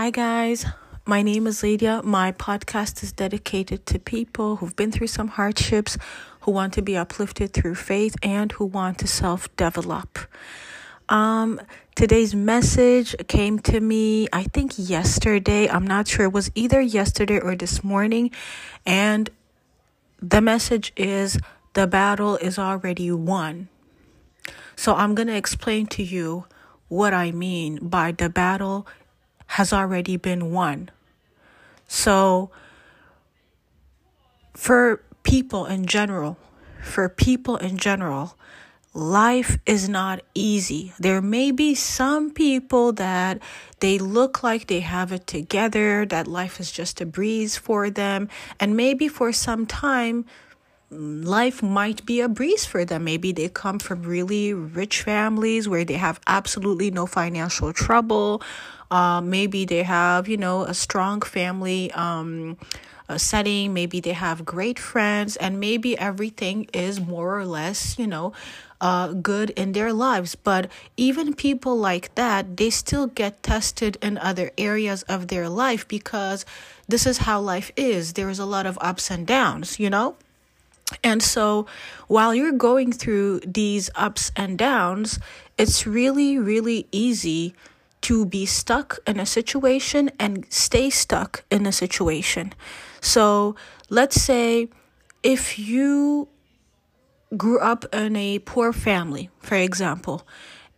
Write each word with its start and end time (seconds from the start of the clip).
Hi, 0.00 0.10
guys. 0.10 0.64
My 1.04 1.22
name 1.22 1.48
is 1.48 1.64
Lydia. 1.64 2.02
My 2.04 2.30
podcast 2.30 3.02
is 3.02 3.10
dedicated 3.10 3.84
to 3.86 3.98
people 3.98 4.54
who've 4.54 4.76
been 4.76 4.92
through 4.92 5.08
some 5.08 5.26
hardships, 5.26 5.98
who 6.42 6.52
want 6.52 6.72
to 6.74 6.82
be 6.82 6.96
uplifted 6.96 7.52
through 7.52 7.74
faith, 7.74 8.14
and 8.22 8.52
who 8.52 8.64
want 8.64 8.98
to 8.98 9.08
self 9.08 9.48
develop. 9.56 10.20
Um, 11.08 11.60
today's 11.96 12.32
message 12.32 13.16
came 13.26 13.58
to 13.58 13.80
me, 13.80 14.28
I 14.32 14.44
think 14.44 14.74
yesterday. 14.76 15.68
I'm 15.68 15.84
not 15.84 16.06
sure. 16.06 16.26
It 16.26 16.32
was 16.32 16.52
either 16.54 16.80
yesterday 16.80 17.40
or 17.40 17.56
this 17.56 17.82
morning. 17.82 18.30
And 18.86 19.28
the 20.22 20.40
message 20.40 20.92
is 20.96 21.40
the 21.72 21.88
battle 21.88 22.36
is 22.36 22.56
already 22.56 23.10
won. 23.10 23.66
So 24.76 24.94
I'm 24.94 25.16
going 25.16 25.26
to 25.26 25.36
explain 25.36 25.88
to 25.88 26.04
you 26.04 26.44
what 26.86 27.12
I 27.12 27.32
mean 27.32 27.80
by 27.82 28.12
the 28.12 28.28
battle 28.28 28.86
has 29.48 29.72
already 29.72 30.16
been 30.16 30.50
won. 30.50 30.90
So, 31.86 32.50
for 34.54 35.02
people 35.22 35.66
in 35.66 35.86
general, 35.86 36.36
for 36.82 37.08
people 37.08 37.56
in 37.56 37.76
general, 37.76 38.36
life 38.94 39.58
is 39.66 39.88
not 39.88 40.20
easy. 40.34 40.92
There 40.98 41.22
may 41.22 41.50
be 41.50 41.74
some 41.74 42.30
people 42.30 42.92
that 42.94 43.40
they 43.80 43.98
look 43.98 44.42
like 44.42 44.66
they 44.66 44.80
have 44.80 45.12
it 45.12 45.26
together, 45.26 46.04
that 46.06 46.26
life 46.26 46.60
is 46.60 46.70
just 46.70 47.00
a 47.00 47.06
breeze 47.06 47.56
for 47.56 47.90
them, 47.90 48.28
and 48.60 48.76
maybe 48.76 49.08
for 49.08 49.32
some 49.32 49.66
time 49.66 50.24
life 50.90 51.62
might 51.62 52.04
be 52.06 52.20
a 52.20 52.28
breeze 52.28 52.64
for 52.64 52.84
them. 52.84 53.04
Maybe 53.04 53.32
they 53.32 53.48
come 53.48 53.78
from 53.78 54.02
really 54.02 54.54
rich 54.54 55.02
families 55.02 55.68
where 55.68 55.84
they 55.84 55.94
have 55.94 56.20
absolutely 56.26 56.90
no 56.90 57.06
financial 57.06 57.72
trouble. 57.72 58.42
Uh, 58.90 59.20
maybe 59.20 59.64
they 59.64 59.82
have, 59.82 60.28
you 60.28 60.36
know, 60.36 60.62
a 60.62 60.72
strong 60.72 61.20
family 61.20 61.92
um, 61.92 62.56
a 63.08 63.18
setting. 63.18 63.72
Maybe 63.72 64.00
they 64.00 64.12
have 64.12 64.44
great 64.44 64.78
friends, 64.78 65.36
and 65.36 65.58
maybe 65.58 65.98
everything 65.98 66.68
is 66.72 67.00
more 67.00 67.38
or 67.38 67.46
less, 67.46 67.98
you 67.98 68.06
know, 68.06 68.32
uh, 68.80 69.12
good 69.14 69.50
in 69.50 69.72
their 69.72 69.92
lives. 69.92 70.34
But 70.34 70.70
even 70.96 71.34
people 71.34 71.76
like 71.76 72.14
that, 72.14 72.56
they 72.56 72.70
still 72.70 73.06
get 73.06 73.42
tested 73.42 73.96
in 74.02 74.18
other 74.18 74.52
areas 74.58 75.02
of 75.04 75.28
their 75.28 75.48
life 75.48 75.88
because 75.88 76.44
this 76.86 77.06
is 77.06 77.18
how 77.18 77.40
life 77.40 77.72
is. 77.76 78.12
There 78.12 78.28
is 78.28 78.38
a 78.38 78.46
lot 78.46 78.66
of 78.66 78.78
ups 78.80 79.10
and 79.10 79.26
downs, 79.26 79.80
you 79.80 79.90
know? 79.90 80.16
And 81.04 81.22
so 81.22 81.66
while 82.06 82.34
you're 82.34 82.52
going 82.52 82.92
through 82.92 83.40
these 83.40 83.90
ups 83.94 84.32
and 84.36 84.58
downs, 84.58 85.18
it's 85.56 85.86
really, 85.86 86.38
really 86.38 86.86
easy 86.92 87.54
to 88.02 88.24
be 88.24 88.46
stuck 88.46 88.98
in 89.06 89.18
a 89.18 89.26
situation 89.26 90.10
and 90.18 90.46
stay 90.48 90.88
stuck 90.88 91.44
in 91.50 91.66
a 91.66 91.72
situation. 91.72 92.54
So 93.00 93.56
let's 93.90 94.20
say 94.20 94.68
if 95.22 95.58
you 95.58 96.28
grew 97.36 97.58
up 97.58 97.84
in 97.92 98.16
a 98.16 98.38
poor 98.38 98.72
family, 98.72 99.30
for 99.40 99.56
example, 99.56 100.26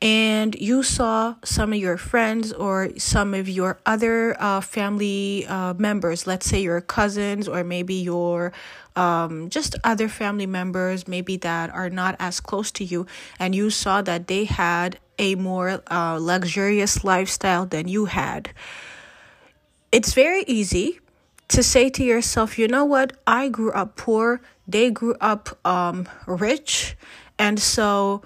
and 0.03 0.55
you 0.55 0.83
saw 0.83 1.35
some 1.45 1.73
of 1.73 1.79
your 1.79 1.99
friends 1.99 2.53
or 2.53 2.91
some 2.97 3.35
of 3.35 3.49
your 3.49 3.79
other 3.85 4.35
uh, 4.41 4.61
family 4.63 5.45
uh, 5.47 5.75
members, 5.75 6.27
let's 6.27 6.47
say 6.47 6.63
your 6.63 6.81
cousins 6.81 7.47
or 7.47 7.63
maybe 7.65 7.95
your 7.95 8.53
um, 8.97 9.51
just 9.51 9.77
other 9.85 10.09
family 10.09 10.47
members, 10.47 11.07
maybe 11.07 11.37
that 11.39 11.71
are 11.71 11.91
not 11.91 12.17
as 12.19 12.41
close 12.41 12.71
to 12.73 12.85
you, 12.85 13.07
and 13.39 13.55
you 13.55 13.71
saw 13.71 14.03
that 14.03 14.27
they 14.27 14.45
had 14.45 14.99
a 15.19 15.35
more 15.35 15.83
uh, 15.91 16.19
luxurious 16.21 17.05
lifestyle 17.05 17.67
than 17.67 17.87
you 17.87 18.07
had. 18.07 18.51
It's 19.93 20.15
very 20.15 20.45
easy 20.47 20.99
to 21.49 21.63
say 21.63 21.91
to 21.91 22.05
yourself, 22.05 22.59
you 22.59 22.69
know 22.69 22.85
what, 22.85 23.13
I 23.27 23.49
grew 23.49 23.73
up 23.73 23.97
poor, 23.97 24.41
they 24.67 24.91
grew 24.91 25.15
up 25.21 25.59
um, 25.67 26.09
rich, 26.27 26.97
and 27.39 27.61
so 27.61 28.23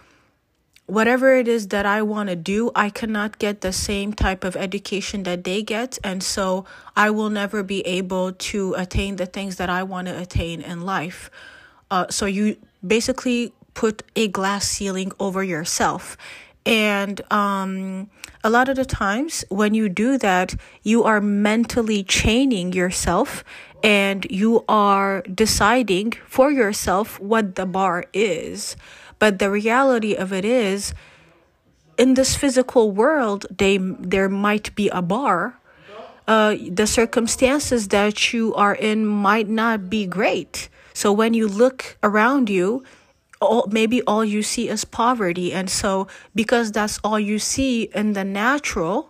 whatever 0.87 1.35
it 1.35 1.49
is 1.49 1.69
that 1.69 1.87
I 1.87 2.03
want 2.03 2.29
to 2.29 2.37
do, 2.37 2.71
I 2.75 2.91
cannot 2.91 3.39
get 3.39 3.61
the 3.61 3.73
same 3.73 4.13
type 4.13 4.45
of 4.45 4.57
education 4.57 5.23
that 5.23 5.45
they 5.45 5.63
get. 5.63 5.99
And 6.05 6.23
so 6.23 6.65
I 6.97 7.11
will 7.11 7.31
never 7.31 7.63
be 7.63 7.81
able 7.87 8.33
to 8.33 8.75
attain 8.75 9.17
the 9.17 9.27
things 9.27 9.57
that 9.57 9.71
I 9.71 9.83
want 9.83 10.09
to 10.09 10.21
attain 10.21 10.61
in 10.61 10.83
life. 10.83 11.31
Uh, 11.91 12.07
so 12.11 12.27
you 12.27 12.57
basically 12.87 13.53
put 13.73 14.03
a 14.15 14.29
glass 14.29 14.69
ceiling 14.69 15.13
over 15.19 15.43
yourself. 15.43 16.17
And 16.67 17.21
um, 17.33 18.11
a 18.43 18.51
lot 18.51 18.69
of 18.69 18.77
the 18.77 18.85
times 18.85 19.45
when 19.49 19.75
you 19.75 19.89
do 19.89 20.17
that, 20.19 20.55
you 20.83 21.05
are 21.05 21.21
mentally 21.21 22.03
chaining 22.03 22.73
yourself 22.73 23.45
and 23.83 24.27
you 24.31 24.65
are 24.67 25.21
deciding 25.23 26.13
for 26.27 26.51
yourself 26.51 27.21
what 27.21 27.55
the 27.57 27.67
bar 27.67 28.07
is. 28.15 28.77
But 29.25 29.39
the 29.39 29.51
reality 29.51 30.13
of 30.15 30.35
it 30.35 30.45
is, 30.45 30.93
in 31.97 32.13
this 32.13 32.37
physical 32.37 32.91
world, 32.91 33.47
they 33.49 33.79
there 33.79 34.29
might 34.29 34.75
be 34.75 34.91
a 34.91 35.01
bar. 35.01 35.59
Uh, 36.29 36.57
the 36.69 36.87
circumstances 36.87 37.89
that 37.89 38.35
you 38.35 38.55
are 38.55 38.75
in 38.75 39.07
might 39.07 39.49
not 39.49 39.89
be 39.89 40.05
great. 40.05 40.69
So 40.93 41.11
when 41.11 41.33
you 41.33 41.49
look 41.49 41.97
around 42.03 42.51
you, 42.51 42.85
all, 43.41 43.67
maybe 43.71 44.03
all 44.03 44.27
you 44.27 44.43
see 44.43 44.69
is 44.69 44.85
poverty, 44.85 45.55
and 45.55 45.71
so 45.71 46.07
because 46.35 46.71
that's 46.71 47.01
all 47.03 47.19
you 47.19 47.39
see 47.39 47.89
in 47.95 48.13
the 48.13 48.25
natural, 48.25 49.09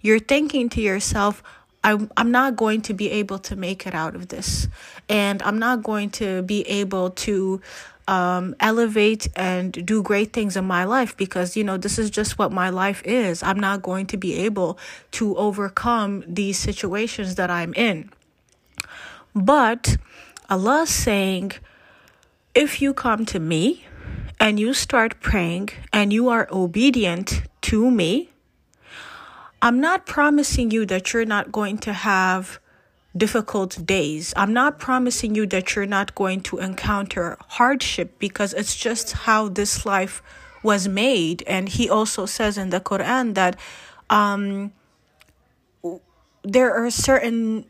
you're 0.00 0.22
thinking 0.22 0.68
to 0.68 0.80
yourself, 0.80 1.42
I'm, 1.82 2.12
I'm 2.16 2.30
not 2.30 2.54
going 2.54 2.82
to 2.82 2.94
be 2.94 3.10
able 3.10 3.40
to 3.50 3.56
make 3.56 3.88
it 3.88 3.94
out 3.94 4.14
of 4.14 4.28
this. 4.28 4.68
And 5.08 5.42
I'm 5.42 5.58
not 5.58 5.82
going 5.82 6.10
to 6.22 6.42
be 6.42 6.62
able 6.62 7.10
to 7.26 7.60
um, 8.08 8.56
elevate 8.58 9.28
and 9.36 9.70
do 9.86 10.02
great 10.02 10.32
things 10.32 10.56
in 10.56 10.64
my 10.64 10.84
life 10.84 11.14
because, 11.16 11.56
you 11.56 11.62
know, 11.62 11.76
this 11.76 11.98
is 11.98 12.10
just 12.10 12.38
what 12.38 12.50
my 12.50 12.70
life 12.70 13.02
is. 13.04 13.42
I'm 13.42 13.60
not 13.60 13.82
going 13.82 14.06
to 14.06 14.16
be 14.16 14.34
able 14.46 14.78
to 15.12 15.36
overcome 15.36 16.24
these 16.26 16.58
situations 16.58 17.34
that 17.34 17.50
I'm 17.50 17.74
in. 17.74 18.10
But 19.34 19.98
Allah 20.48 20.86
saying, 20.86 21.52
if 22.54 22.80
you 22.80 22.94
come 22.94 23.26
to 23.26 23.38
me 23.38 23.84
and 24.40 24.58
you 24.58 24.72
start 24.72 25.20
praying 25.20 25.68
and 25.92 26.10
you 26.10 26.30
are 26.30 26.48
obedient 26.50 27.42
to 27.62 27.90
me, 27.90 28.30
I'm 29.60 29.80
not 29.80 30.06
promising 30.06 30.70
you 30.70 30.86
that 30.86 31.12
you're 31.12 31.26
not 31.26 31.52
going 31.52 31.76
to 31.78 31.92
have 31.92 32.58
difficult 33.18 33.84
days. 33.84 34.32
I'm 34.36 34.52
not 34.52 34.78
promising 34.78 35.34
you 35.34 35.46
that 35.48 35.74
you're 35.74 35.86
not 35.86 36.14
going 36.14 36.40
to 36.42 36.58
encounter 36.58 37.36
hardship 37.48 38.18
because 38.18 38.54
it's 38.54 38.76
just 38.76 39.12
how 39.12 39.48
this 39.48 39.84
life 39.84 40.22
was 40.62 40.88
made. 40.88 41.42
And 41.46 41.68
he 41.68 41.90
also 41.90 42.26
says 42.26 42.56
in 42.58 42.70
the 42.70 42.80
Quran 42.80 43.34
that 43.34 43.56
um, 44.10 44.72
there 46.42 46.74
are 46.74 46.90
certain 46.90 47.66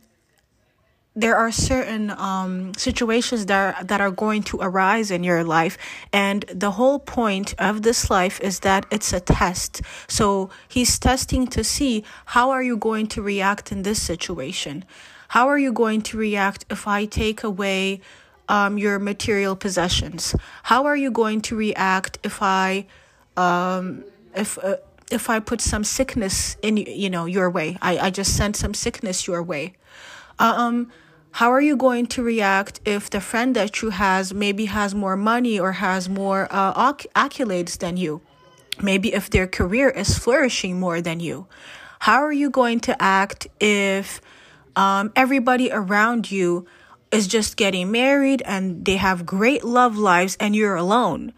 there 1.17 1.35
are 1.35 1.51
certain 1.51 2.11
um, 2.11 2.73
situations 2.75 3.47
that 3.47 3.75
are, 3.75 3.85
that 3.85 4.01
are 4.01 4.13
going 4.13 4.41
to 4.41 4.59
arise 4.61 5.11
in 5.11 5.25
your 5.25 5.43
life 5.43 5.77
and 6.13 6.45
the 6.55 6.71
whole 6.73 7.01
point 7.01 7.57
of 7.59 7.83
this 7.83 8.09
life 8.09 8.41
is 8.41 8.61
that 8.61 8.87
it's 8.93 9.13
a 9.13 9.19
test 9.19 9.83
so 10.07 10.49
he's 10.69 10.97
testing 10.97 11.49
to 11.49 11.65
see 11.65 12.05
how 12.27 12.51
are 12.51 12.63
you 12.63 12.77
going 12.77 13.09
to 13.09 13.21
react 13.21 13.73
in 13.73 13.83
this 13.83 14.01
situation 14.01 14.85
how 15.29 15.49
are 15.49 15.59
you 15.59 15.73
going 15.73 16.03
to 16.03 16.17
react 16.17 16.65
if 16.71 16.87
I 16.87 17.05
take 17.05 17.45
away 17.45 18.01
um, 18.49 18.79
your 18.79 18.99
material 18.99 19.57
possessions? 19.57 20.35
How 20.65 20.87
are 20.87 20.97
you 20.97 21.11
going 21.11 21.43
to 21.43 21.57
react 21.57 22.19
if 22.25 22.43
I 22.43 22.87
um, 23.37 24.05
if 24.35 24.59
uh, 24.59 24.77
if 25.11 25.31
I 25.31 25.39
put 25.41 25.61
some 25.61 25.85
sickness 25.85 26.57
in 26.63 26.79
you 26.79 27.11
know 27.11 27.27
your 27.27 27.51
way? 27.51 27.77
I, 27.83 27.99
I 27.99 28.11
just 28.11 28.37
sent 28.37 28.57
some 28.57 28.75
sickness 28.75 29.27
your 29.27 29.43
way. 29.43 29.75
Um, 30.39 30.91
how 31.33 31.53
are 31.53 31.61
you 31.61 31.77
going 31.77 32.07
to 32.07 32.23
react 32.23 32.81
if 32.87 33.11
the 33.11 33.21
friend 33.21 33.55
that 33.55 33.83
you 33.83 33.91
has 33.91 34.33
maybe 34.33 34.65
has 34.65 34.95
more 34.95 35.17
money 35.17 35.61
or 35.61 35.73
has 35.73 36.09
more 36.09 36.49
uh, 36.51 36.93
accolades 37.15 37.79
than 37.79 37.97
you? 37.97 38.23
Maybe 38.83 39.13
if 39.13 39.29
their 39.29 39.47
career 39.47 39.91
is 39.91 40.19
flourishing 40.19 40.81
more 40.81 41.03
than 41.03 41.21
you. 41.21 41.47
How 42.01 42.23
are 42.23 42.33
you 42.33 42.49
going 42.49 42.81
to 42.81 43.03
act 43.03 43.49
if 43.61 44.21
um, 44.79 45.13
everybody 45.17 45.73
around 45.73 46.31
you 46.31 46.65
is 47.11 47.27
just 47.27 47.57
getting 47.57 47.91
married 47.91 48.43
and 48.47 48.85
they 48.85 48.97
have 48.97 49.27
great 49.27 49.65
love 49.65 49.99
lives 49.99 50.37
and 50.39 50.55
you're 50.55 50.77
alone. 50.77 51.33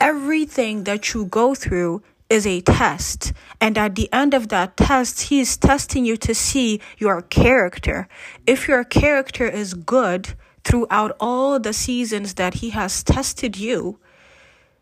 Everything 0.00 0.84
that 0.84 1.12
you 1.12 1.26
go 1.26 1.54
through 1.54 2.02
is 2.30 2.46
a 2.46 2.62
test. 2.62 3.34
And 3.60 3.76
at 3.76 3.94
the 3.94 4.10
end 4.10 4.32
of 4.32 4.48
that 4.48 4.78
test, 4.78 5.22
he 5.28 5.40
is 5.40 5.58
testing 5.58 6.06
you 6.06 6.16
to 6.16 6.34
see 6.34 6.80
your 6.96 7.20
character. 7.20 8.08
If 8.46 8.66
your 8.68 8.84
character 8.84 9.46
is 9.46 9.74
good 9.74 10.34
throughout 10.64 11.14
all 11.20 11.60
the 11.60 11.74
seasons 11.74 12.34
that 12.34 12.54
he 12.54 12.70
has 12.70 13.02
tested 13.02 13.58
you, 13.58 13.98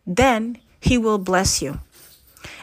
then 0.07 0.59
he 0.79 0.97
will 0.97 1.19
bless 1.19 1.61
you. 1.61 1.81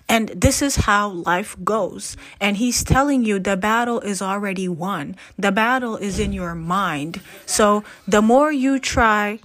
And 0.07 0.29
this 0.29 0.61
is 0.61 0.75
how 0.75 1.09
life 1.09 1.55
goes. 1.63 2.17
And 2.39 2.57
he's 2.57 2.83
telling 2.83 3.23
you 3.23 3.39
the 3.39 3.57
battle 3.57 3.99
is 4.01 4.21
already 4.21 4.67
won. 4.67 5.15
The 5.37 5.51
battle 5.51 5.97
is 5.97 6.19
in 6.19 6.33
your 6.33 6.55
mind. 6.55 7.21
So 7.45 7.83
the 8.07 8.21
more 8.21 8.51
you 8.51 8.79
try, 8.79 9.39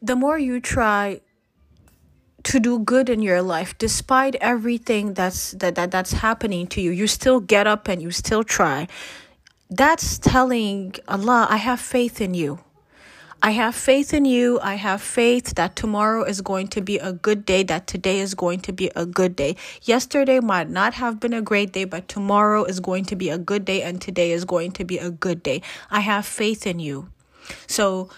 the 0.00 0.16
more 0.16 0.38
you 0.38 0.60
try 0.60 1.20
to 2.44 2.58
do 2.58 2.78
good 2.78 3.08
in 3.08 3.22
your 3.22 3.40
life 3.40 3.76
despite 3.78 4.34
everything 4.36 5.14
that's 5.14 5.52
that, 5.52 5.74
that 5.76 5.90
that's 5.90 6.12
happening 6.12 6.66
to 6.66 6.80
you 6.80 6.90
you 6.90 7.06
still 7.06 7.40
get 7.40 7.66
up 7.66 7.88
and 7.88 8.02
you 8.02 8.10
still 8.10 8.42
try 8.42 8.88
that's 9.70 10.18
telling 10.18 10.92
allah 11.06 11.46
i 11.50 11.56
have 11.56 11.80
faith 11.80 12.20
in 12.20 12.34
you 12.34 12.58
I 13.44 13.50
have 13.50 13.74
faith 13.74 14.14
in 14.14 14.24
you. 14.24 14.60
I 14.62 14.74
have 14.74 15.02
faith 15.02 15.56
that 15.56 15.74
tomorrow 15.74 16.22
is 16.22 16.40
going 16.40 16.68
to 16.68 16.80
be 16.80 16.98
a 16.98 17.12
good 17.12 17.44
day, 17.44 17.64
that 17.64 17.88
today 17.88 18.20
is 18.20 18.34
going 18.34 18.60
to 18.60 18.72
be 18.72 18.88
a 18.94 19.04
good 19.04 19.34
day. 19.34 19.56
Yesterday 19.82 20.38
might 20.38 20.70
not 20.70 20.94
have 20.94 21.18
been 21.18 21.32
a 21.32 21.42
great 21.42 21.72
day, 21.72 21.84
but 21.84 22.06
tomorrow 22.06 22.62
is 22.62 22.78
going 22.78 23.04
to 23.06 23.16
be 23.16 23.30
a 23.30 23.38
good 23.38 23.64
day, 23.64 23.82
and 23.82 24.00
today 24.00 24.30
is 24.30 24.44
going 24.44 24.70
to 24.72 24.84
be 24.84 24.98
a 24.98 25.10
good 25.10 25.42
day. 25.42 25.60
I 25.90 26.00
have 26.00 26.24
faith 26.24 26.68
in 26.68 26.78
you. 26.78 27.08
So 27.66 28.10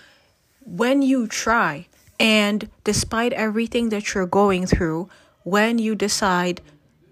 when 0.61 1.01
you 1.01 1.27
try, 1.27 1.87
and 2.21 2.69
despite 2.85 3.33
everything 3.33 3.89
that 3.89 4.13
you're 4.13 4.27
going 4.27 4.67
through, 4.67 5.09
when 5.43 5.79
you 5.79 5.95
decide, 5.95 6.61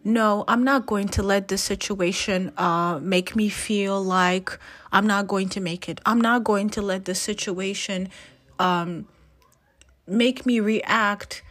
no, 0.05 0.45
I'm 0.49 0.65
not 0.65 0.87
going 0.87 1.09
to 1.09 1.23
let 1.23 1.49
this 1.49 1.63
situation 1.63 2.53
uh, 2.57 2.99
make 3.01 3.37
me 3.37 3.49
feel 3.49 4.03
like 4.03 4.59
I'm 4.91 5.07
not 5.07 5.29
going 5.29 5.49
to 5.51 5.61
make 5.61 5.89
it. 5.89 6.01
I'm 6.05 6.21
not 6.21 6.45
going 6.45 6.71
to 6.71 6.83
let 6.83 7.05
the 7.05 7.15
situation 7.15 8.09
um, 8.59 9.07
make 10.07 10.45
me 10.45 10.61
react 10.61 11.43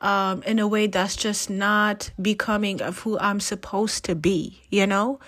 um, 0.00 0.42
in 0.44 0.58
a 0.58 0.68
way 0.68 0.86
that's 0.86 1.16
just 1.16 1.50
not 1.50 2.10
becoming 2.20 2.80
of 2.80 3.00
who 3.00 3.18
I'm 3.18 3.40
supposed 3.40 4.04
to 4.04 4.14
be, 4.14 4.62
you 4.70 4.86
know? 4.86 5.18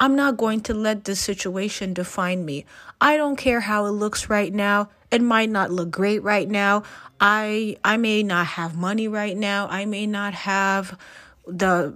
I'm 0.00 0.14
not 0.14 0.36
going 0.36 0.60
to 0.62 0.74
let 0.74 1.04
this 1.04 1.20
situation 1.20 1.92
define 1.92 2.44
me. 2.44 2.64
I 3.00 3.16
don't 3.16 3.36
care 3.36 3.60
how 3.60 3.86
it 3.86 3.90
looks 3.90 4.30
right 4.30 4.54
now. 4.54 4.90
It 5.10 5.22
might 5.22 5.50
not 5.50 5.72
look 5.72 5.90
great 5.90 6.22
right 6.22 6.48
now. 6.48 6.84
I 7.20 7.76
I 7.84 7.96
may 7.96 8.22
not 8.22 8.46
have 8.46 8.76
money 8.76 9.08
right 9.08 9.36
now. 9.36 9.66
I 9.68 9.86
may 9.86 10.06
not 10.06 10.34
have 10.34 10.96
the 11.48 11.92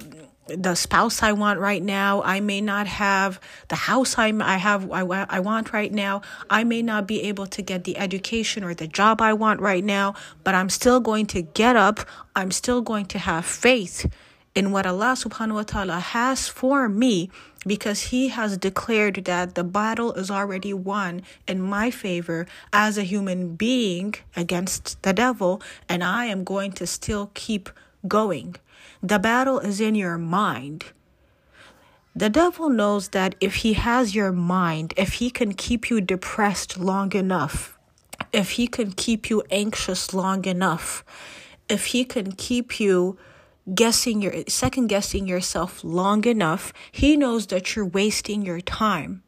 the 0.49 0.75
spouse 0.75 1.23
I 1.23 1.33
want 1.33 1.61
right 1.61 1.83
now. 1.83 2.23
I 2.23 2.41
may 2.41 2.61
not 2.61 2.87
have 2.87 3.41
the 3.69 3.77
house 3.77 4.19
I, 4.19 4.33
I 4.41 4.57
have 4.57 4.91
I, 4.91 5.01
I 5.29 5.41
want 5.41 5.73
right 5.73 5.93
now. 5.93 6.23
I 6.51 6.65
may 6.65 6.83
not 6.83 7.07
be 7.07 7.23
able 7.23 7.47
to 7.47 7.63
get 7.63 7.85
the 7.85 7.97
education 7.97 8.65
or 8.65 8.75
the 8.75 8.89
job 8.89 9.23
I 9.23 9.33
want 9.35 9.61
right 9.61 9.85
now, 9.85 10.15
but 10.43 10.55
I'm 10.55 10.69
still 10.69 11.01
going 11.01 11.27
to 11.27 11.43
get 11.43 11.77
up. 11.77 12.01
I'm 12.35 12.51
still 12.51 12.83
going 12.83 13.07
to 13.07 13.19
have 13.19 13.45
faith 13.45 14.11
in 14.55 14.73
what 14.73 14.87
Allah 14.87 15.15
subhanahu 15.17 15.55
wa 15.55 15.63
ta'ala 15.63 16.01
has 16.01 16.49
for 16.49 16.89
me 16.89 17.31
because 17.65 18.11
he 18.13 18.29
has 18.29 18.59
declared 18.59 19.25
that 19.25 19.55
the 19.55 19.65
battle 19.65 20.13
is 20.15 20.31
already 20.31 20.75
won 20.75 21.23
in 21.47 21.63
my 21.63 21.91
favor 21.91 22.47
as 22.73 22.99
a 22.99 23.03
human 23.03 23.55
being 23.55 24.15
against 24.37 25.01
the 25.03 25.13
devil 25.13 25.63
and 25.89 26.05
I 26.05 26.27
am 26.27 26.45
going 26.45 26.73
to 26.73 26.87
still 26.87 27.31
keep 27.35 27.71
going. 28.07 28.57
The 29.03 29.19
battle 29.19 29.59
is 29.59 29.81
in 29.81 29.95
your 29.95 30.19
mind. 30.19 30.87
The 32.15 32.29
devil 32.29 32.69
knows 32.69 33.09
that 33.09 33.35
if 33.41 33.57
he 33.57 33.73
has 33.73 34.15
your 34.15 34.33
mind, 34.33 34.93
if 34.97 35.15
he 35.15 35.31
can 35.31 35.55
keep 35.55 35.89
you 35.89 36.01
depressed 36.01 36.79
long 36.79 37.13
enough, 37.13 37.79
if 38.33 38.53
he 38.53 38.67
can 38.67 38.93
keep 38.93 39.31
you 39.31 39.43
anxious 39.51 40.13
long 40.13 40.45
enough, 40.45 41.05
if 41.69 41.87
he 41.87 42.05
can 42.05 42.33
keep 42.33 42.79
you 42.79 43.17
guessing 43.75 44.21
your 44.21 44.45
second 44.49 44.89
guessing 44.89 45.27
yourself 45.27 45.83
long 45.83 46.25
enough, 46.25 46.73
he 46.91 47.17
knows 47.17 47.47
that 47.47 47.75
you're 47.75 47.87
wasting 47.87 48.43
your 48.43 48.61
time. 48.61 49.23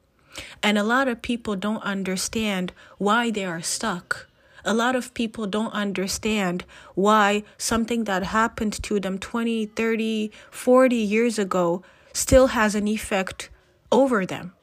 And 0.62 0.76
a 0.76 0.82
lot 0.82 1.08
of 1.08 1.22
people 1.22 1.56
don't 1.56 1.82
understand 1.82 2.72
why 2.98 3.30
they 3.30 3.44
are 3.44 3.62
stuck. 3.62 4.28
A 4.64 4.72
lot 4.72 4.96
of 4.96 5.12
people 5.12 5.46
don't 5.46 5.72
understand 5.72 6.64
why 6.94 7.44
something 7.58 8.04
that 8.04 8.22
happened 8.22 8.82
to 8.84 8.98
them 8.98 9.18
20, 9.18 9.66
30, 9.66 10.30
40 10.50 10.96
years 10.96 11.38
ago 11.38 11.82
still 12.14 12.48
has 12.48 12.74
an 12.74 12.88
effect 12.88 13.50
over 13.92 14.24
them. 14.24 14.54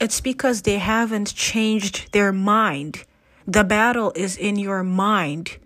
It's 0.00 0.20
because 0.20 0.62
they 0.62 0.78
haven't 0.78 1.34
changed 1.34 2.12
their 2.12 2.32
mind. 2.32 3.04
The 3.46 3.64
battle 3.64 4.12
is 4.16 4.36
in 4.36 4.56
your 4.56 4.82
mind. 4.82 5.58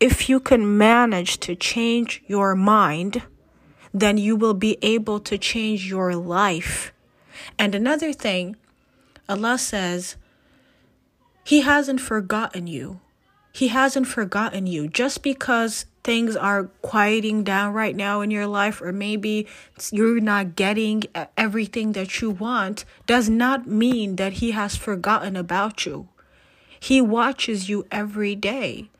If 0.00 0.28
you 0.28 0.40
can 0.40 0.76
manage 0.78 1.38
to 1.40 1.54
change 1.54 2.22
your 2.26 2.56
mind, 2.56 3.22
then 3.92 4.18
you 4.18 4.34
will 4.34 4.54
be 4.54 4.78
able 4.82 5.20
to 5.20 5.38
change 5.38 5.88
your 5.88 6.16
life. 6.16 6.92
And 7.58 7.74
another 7.74 8.12
thing, 8.12 8.56
Allah 9.28 9.58
says, 9.58 10.16
he 11.44 11.60
hasn't 11.60 12.00
forgotten 12.00 12.66
you. 12.66 13.00
He 13.52 13.68
hasn't 13.68 14.08
forgotten 14.08 14.66
you. 14.66 14.88
Just 14.88 15.22
because 15.22 15.86
things 16.02 16.34
are 16.34 16.64
quieting 16.82 17.44
down 17.44 17.72
right 17.72 17.94
now 17.94 18.20
in 18.22 18.30
your 18.30 18.46
life, 18.46 18.80
or 18.82 18.92
maybe 18.92 19.46
you're 19.92 20.20
not 20.20 20.56
getting 20.56 21.04
everything 21.36 21.92
that 21.92 22.20
you 22.20 22.30
want, 22.30 22.84
does 23.06 23.28
not 23.28 23.66
mean 23.66 24.16
that 24.16 24.34
He 24.34 24.50
has 24.50 24.74
forgotten 24.74 25.36
about 25.36 25.86
you. 25.86 26.08
He 26.80 27.00
watches 27.00 27.68
you 27.68 27.86
every 27.92 28.34
day. 28.34 28.90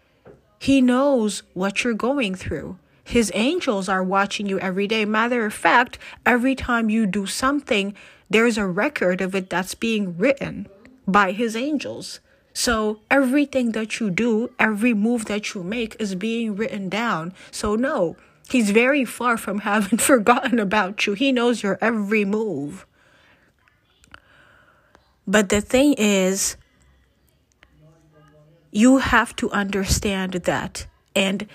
He 0.59 0.81
knows 0.81 1.43
what 1.53 1.83
you're 1.83 1.95
going 1.95 2.35
through. 2.35 2.79
His 3.03 3.31
angels 3.35 3.89
are 3.89 4.03
watching 4.03 4.47
you 4.47 4.59
every 4.61 4.87
day. 4.87 5.05
Matter 5.05 5.45
of 5.45 5.53
fact, 5.53 5.99
every 6.25 6.55
time 6.55 6.89
you 6.89 7.07
do 7.07 7.27
something, 7.27 7.95
there's 8.31 8.57
a 8.57 8.67
record 8.67 9.21
of 9.21 9.35
it 9.35 9.51
that's 9.51 9.75
being 9.75 10.17
written 10.17 10.69
by 11.07 11.33
his 11.33 11.55
angels. 11.55 12.21
So 12.55 13.01
everything 13.11 13.73
that 13.73 13.99
you 13.99 14.11
do, 14.11 14.51
every 14.61 14.95
move 14.95 15.25
that 15.27 15.53
you 15.53 15.65
make 15.65 15.97
is 15.99 16.15
being 16.15 16.55
written 16.55 16.89
down. 16.89 17.35
So 17.51 17.75
no, 17.75 18.17
he's 18.49 18.71
very 18.71 19.05
far 19.05 19.37
from 19.37 19.59
having 19.71 19.99
forgotten 19.99 20.59
about 20.61 21.07
you. 21.07 21.13
He 21.15 21.33
knows 21.33 21.63
your 21.63 21.77
every 21.83 22.25
move. 22.25 22.87
But 25.27 25.49
the 25.49 25.61
thing 25.61 25.95
is, 25.95 26.57
you 28.71 28.99
have 28.99 29.35
to 29.37 29.51
understand 29.51 30.35
that. 30.35 30.87
And 31.17 31.49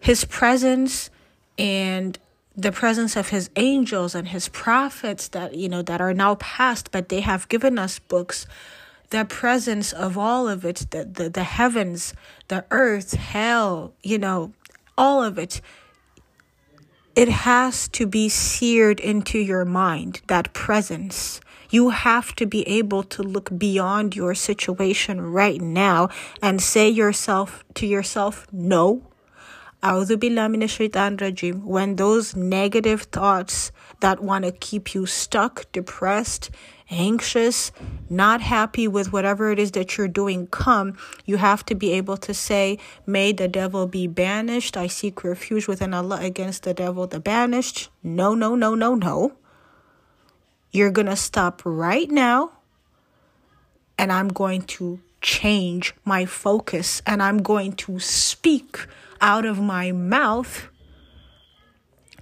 his 0.00 0.24
presence 0.24 1.10
and 1.56 2.18
the 2.56 2.72
presence 2.72 3.16
of 3.16 3.28
his 3.28 3.48
angels 3.56 4.14
and 4.14 4.28
his 4.28 4.48
prophets 4.48 5.28
that 5.28 5.54
you 5.54 5.68
know 5.68 5.82
that 5.82 6.00
are 6.00 6.12
now 6.12 6.34
past 6.34 6.90
but 6.90 7.08
they 7.08 7.20
have 7.20 7.48
given 7.48 7.78
us 7.78 7.98
books 7.98 8.46
the 9.12 9.24
presence 9.24 9.92
of 9.92 10.18
all 10.18 10.48
of 10.48 10.64
it 10.64 10.86
the, 10.90 11.04
the, 11.04 11.28
the 11.28 11.44
heavens 11.44 12.12
the 12.48 12.64
earth 12.70 13.14
hell 13.14 13.94
you 14.02 14.18
know 14.18 14.52
all 14.98 15.22
of 15.22 15.38
it 15.38 15.60
it 17.14 17.28
has 17.28 17.88
to 17.88 18.06
be 18.06 18.30
seared 18.30 18.98
into 18.98 19.38
your 19.38 19.66
mind 19.66 20.22
that 20.28 20.54
presence. 20.54 21.40
You 21.68 21.90
have 21.90 22.34
to 22.36 22.46
be 22.46 22.66
able 22.66 23.02
to 23.04 23.22
look 23.22 23.50
beyond 23.58 24.16
your 24.16 24.34
situation 24.34 25.20
right 25.20 25.60
now 25.60 26.08
and 26.40 26.62
say 26.62 26.88
yourself 26.88 27.64
to 27.74 27.86
yourself 27.86 28.46
no 28.50 29.02
when 29.82 30.06
those 31.96 32.36
negative 32.36 33.02
thoughts 33.02 33.72
that 34.00 34.22
want 34.22 34.44
to 34.44 34.52
keep 34.52 34.94
you 34.94 35.06
stuck, 35.06 35.72
depressed, 35.72 36.50
anxious, 36.88 37.72
not 38.08 38.40
happy 38.40 38.86
with 38.86 39.12
whatever 39.12 39.50
it 39.50 39.58
is 39.58 39.72
that 39.72 39.96
you're 39.96 40.06
doing 40.06 40.46
come, 40.46 40.96
you 41.24 41.38
have 41.38 41.66
to 41.66 41.74
be 41.74 41.90
able 41.92 42.16
to 42.18 42.32
say, 42.32 42.78
May 43.06 43.32
the 43.32 43.48
devil 43.48 43.88
be 43.88 44.06
banished. 44.06 44.76
I 44.76 44.86
seek 44.86 45.24
refuge 45.24 45.66
within 45.66 45.94
Allah 45.94 46.20
against 46.20 46.62
the 46.62 46.74
devil, 46.74 47.08
the 47.08 47.18
banished. 47.18 47.90
No, 48.04 48.34
no, 48.34 48.54
no, 48.54 48.76
no, 48.76 48.94
no. 48.94 49.32
You're 50.70 50.90
going 50.90 51.06
to 51.06 51.16
stop 51.16 51.60
right 51.64 52.10
now, 52.10 52.52
and 53.98 54.12
I'm 54.12 54.28
going 54.28 54.62
to 54.62 55.00
change 55.20 55.94
my 56.04 56.24
focus, 56.24 57.02
and 57.04 57.22
I'm 57.22 57.38
going 57.38 57.72
to 57.72 57.98
speak 57.98 58.86
out 59.22 59.46
of 59.46 59.60
my 59.60 59.92
mouth 59.92 60.68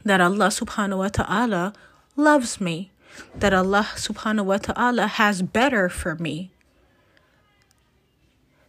that 0.04 0.20
Allah 0.20 0.48
subhanahu 0.48 0.98
wa 0.98 1.08
ta'ala 1.08 1.72
loves 2.14 2.60
me, 2.60 2.92
that 3.34 3.52
Allah 3.52 3.88
subhanahu 3.96 4.44
wa 4.44 4.58
ta'ala 4.58 5.06
has 5.06 5.42
better 5.42 5.88
for 5.88 6.14
me. 6.16 6.52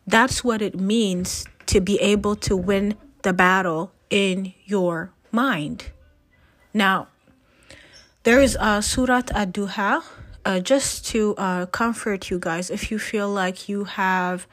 That's 0.08 0.44
what 0.44 0.62
it 0.62 0.80
means 0.80 1.46
to 1.68 1.80
be 1.80 2.00
able 2.00 2.36
to 2.48 2.58
win 2.58 2.96
the 3.22 3.34
battle 3.34 3.92
in 4.10 4.54
your 4.66 5.12
mind. 5.32 5.92
Now, 6.74 7.08
there 8.24 8.42
is 8.42 8.58
a 8.60 8.82
Surat 8.82 9.32
Ad-Duha, 9.32 10.04
uh, 10.44 10.60
just 10.60 11.06
to 11.08 11.36
uh, 11.38 11.66
comfort 11.68 12.30
you 12.30 12.40
guys 12.40 12.70
if 12.70 12.92
you 12.92 12.98
feel 12.98 13.30
like 13.30 13.70
you 13.70 13.84
have 13.86 14.48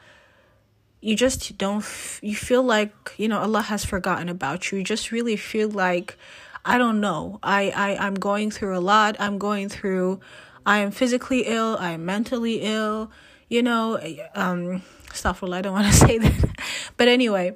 you 1.01 1.15
just 1.15 1.57
don't 1.57 1.85
you 2.21 2.35
feel 2.35 2.61
like 2.61 3.13
you 3.17 3.27
know 3.27 3.39
allah 3.39 3.61
has 3.61 3.85
forgotten 3.85 4.29
about 4.29 4.71
you 4.71 4.79
you 4.79 4.83
just 4.83 5.11
really 5.11 5.35
feel 5.35 5.69
like 5.69 6.17
I 6.65 6.77
don't 6.77 6.99
know. 6.99 7.39
I, 7.41 7.71
I, 7.75 8.05
I'm 8.05 8.15
going 8.15 8.51
through 8.51 8.77
a 8.77 8.79
lot. 8.79 9.15
I'm 9.19 9.37
going 9.37 9.69
through, 9.69 10.19
I 10.65 10.79
am 10.79 10.91
physically 10.91 11.43
ill. 11.47 11.77
I 11.79 11.91
am 11.91 12.05
mentally 12.05 12.61
ill. 12.61 13.11
You 13.47 13.63
know, 13.63 13.99
um, 14.35 14.83
stuff. 15.11 15.43
I 15.43 15.61
don't 15.61 15.73
want 15.73 15.87
to 15.87 15.93
say 16.07 16.17
that. 16.19 16.59
but 16.97 17.07
anyway, 17.07 17.55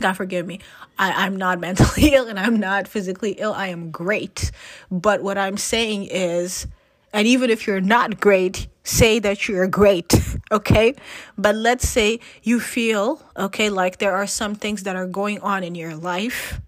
God 0.00 0.14
forgive 0.14 0.46
me. 0.46 0.60
I, 0.98 1.26
I'm 1.26 1.36
not 1.36 1.60
mentally 1.68 2.14
ill 2.14 2.28
and 2.28 2.38
I'm 2.38 2.58
not 2.58 2.88
physically 2.88 3.32
ill. 3.32 3.52
I 3.52 3.68
am 3.68 3.90
great. 3.90 4.50
But 4.90 5.22
what 5.22 5.36
I'm 5.36 5.56
saying 5.56 6.04
is, 6.04 6.66
and 7.14 7.28
even 7.28 7.48
if 7.48 7.66
you're 7.66 7.80
not 7.80 8.20
great, 8.20 8.66
say 8.82 9.20
that 9.20 9.48
you're 9.48 9.68
great, 9.68 10.12
okay? 10.52 10.94
But 11.38 11.54
let's 11.54 11.88
say 11.88 12.18
you 12.42 12.58
feel, 12.58 13.22
okay, 13.36 13.70
like 13.70 13.98
there 13.98 14.14
are 14.14 14.26
some 14.26 14.56
things 14.56 14.82
that 14.82 14.96
are 14.96 15.06
going 15.06 15.38
on 15.40 15.62
in 15.62 15.74
your 15.76 15.94
life 15.94 16.60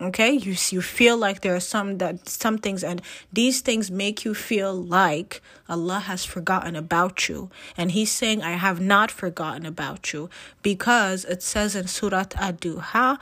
okay 0.00 0.32
you 0.32 0.56
you 0.70 0.82
feel 0.82 1.16
like 1.16 1.40
there 1.42 1.54
are 1.54 1.60
some 1.60 1.98
that 1.98 2.28
some 2.28 2.58
things 2.58 2.82
and 2.82 3.00
these 3.32 3.60
things 3.60 3.92
make 3.92 4.24
you 4.24 4.34
feel 4.34 4.74
like 4.74 5.40
Allah 5.68 6.00
has 6.00 6.24
forgotten 6.24 6.74
about 6.74 7.28
you 7.28 7.48
and 7.76 7.92
he's 7.92 8.10
saying 8.10 8.42
I 8.42 8.52
have 8.52 8.80
not 8.80 9.12
forgotten 9.12 9.64
about 9.64 10.12
you 10.12 10.28
because 10.62 11.24
it 11.24 11.42
says 11.42 11.76
in 11.76 11.86
Surat 11.86 12.34
Ad-Duha 12.36 13.18